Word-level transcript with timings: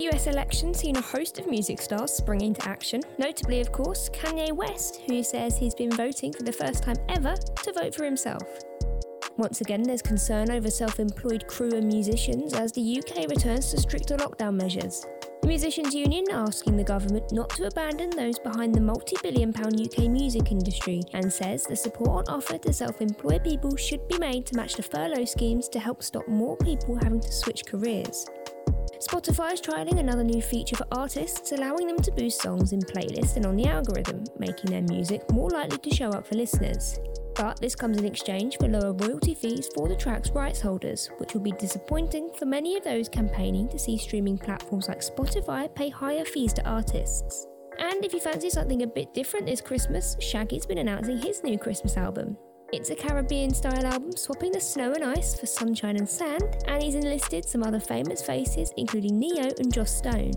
US 0.00 0.26
election 0.26 0.74
seen 0.74 0.96
a 0.96 1.00
host 1.00 1.38
of 1.38 1.46
music 1.46 1.80
stars 1.80 2.12
spring 2.12 2.40
into 2.40 2.68
action, 2.68 3.00
notably, 3.16 3.60
of 3.60 3.70
course, 3.70 4.08
Kanye 4.08 4.52
West, 4.52 5.00
who 5.06 5.22
says 5.22 5.56
he's 5.56 5.74
been 5.74 5.92
voting 5.92 6.32
for 6.32 6.42
the 6.42 6.52
first 6.52 6.82
time 6.82 6.96
ever 7.08 7.34
to 7.62 7.72
vote 7.72 7.94
for 7.94 8.04
himself. 8.04 8.42
Once 9.36 9.60
again, 9.60 9.82
there's 9.82 10.02
concern 10.02 10.50
over 10.50 10.68
self 10.68 10.98
employed 10.98 11.46
crew 11.46 11.72
and 11.74 11.86
musicians 11.86 12.54
as 12.54 12.72
the 12.72 12.98
UK 12.98 13.28
returns 13.28 13.70
to 13.70 13.80
stricter 13.80 14.16
lockdown 14.16 14.54
measures. 14.54 15.06
The 15.42 15.48
Musicians 15.48 15.94
Union 15.94 16.24
asking 16.32 16.76
the 16.76 16.82
government 16.82 17.30
not 17.30 17.50
to 17.50 17.66
abandon 17.66 18.10
those 18.10 18.38
behind 18.38 18.74
the 18.74 18.80
multi 18.80 19.16
billion 19.22 19.52
pound 19.52 19.80
UK 19.80 20.10
music 20.10 20.50
industry 20.50 21.02
and 21.12 21.32
says 21.32 21.64
the 21.64 21.76
support 21.76 22.28
on 22.28 22.36
offered 22.36 22.62
to 22.62 22.72
self 22.72 23.00
employed 23.00 23.44
people 23.44 23.76
should 23.76 24.06
be 24.08 24.18
made 24.18 24.44
to 24.46 24.56
match 24.56 24.74
the 24.74 24.82
furlough 24.82 25.24
schemes 25.24 25.68
to 25.68 25.78
help 25.78 26.02
stop 26.02 26.26
more 26.26 26.56
people 26.56 26.96
having 26.96 27.20
to 27.20 27.30
switch 27.30 27.64
careers. 27.66 28.26
Spotify 29.06 29.52
is 29.52 29.60
trialling 29.60 29.98
another 29.98 30.24
new 30.24 30.40
feature 30.40 30.76
for 30.76 30.86
artists, 30.92 31.52
allowing 31.52 31.86
them 31.86 32.00
to 32.00 32.10
boost 32.10 32.40
songs 32.40 32.72
in 32.72 32.80
playlists 32.80 33.36
and 33.36 33.44
on 33.44 33.54
the 33.54 33.66
algorithm, 33.66 34.24
making 34.38 34.70
their 34.70 34.80
music 34.80 35.30
more 35.30 35.50
likely 35.50 35.76
to 35.76 35.94
show 35.94 36.08
up 36.08 36.26
for 36.26 36.36
listeners. 36.36 36.98
But 37.34 37.60
this 37.60 37.74
comes 37.74 37.98
in 37.98 38.06
exchange 38.06 38.56
for 38.56 38.66
lower 38.66 38.94
royalty 38.94 39.34
fees 39.34 39.68
for 39.74 39.88
the 39.88 39.96
track's 39.96 40.30
rights 40.30 40.62
holders, 40.62 41.10
which 41.18 41.34
will 41.34 41.42
be 41.42 41.52
disappointing 41.52 42.30
for 42.38 42.46
many 42.46 42.78
of 42.78 42.84
those 42.84 43.10
campaigning 43.10 43.68
to 43.68 43.78
see 43.78 43.98
streaming 43.98 44.38
platforms 44.38 44.88
like 44.88 45.00
Spotify 45.00 45.72
pay 45.74 45.90
higher 45.90 46.24
fees 46.24 46.54
to 46.54 46.66
artists. 46.66 47.46
And 47.78 48.02
if 48.06 48.14
you 48.14 48.20
fancy 48.20 48.48
something 48.48 48.84
a 48.84 48.86
bit 48.86 49.12
different 49.12 49.44
this 49.44 49.60
Christmas, 49.60 50.16
Shaggy's 50.18 50.64
been 50.64 50.78
announcing 50.78 51.18
his 51.18 51.42
new 51.42 51.58
Christmas 51.58 51.98
album. 51.98 52.38
It's 52.74 52.90
a 52.90 52.96
Caribbean 52.96 53.54
style 53.54 53.86
album 53.86 54.16
swapping 54.16 54.50
the 54.50 54.60
snow 54.60 54.94
and 54.94 55.04
ice 55.04 55.38
for 55.38 55.46
sunshine 55.46 55.96
and 55.96 56.08
sand, 56.08 56.42
and 56.66 56.82
he's 56.82 56.96
enlisted 56.96 57.44
some 57.44 57.62
other 57.62 57.78
famous 57.78 58.20
faces, 58.20 58.72
including 58.76 59.16
Ne-Yo 59.16 59.48
and 59.60 59.72
Joss 59.72 59.96
Stone. 59.96 60.32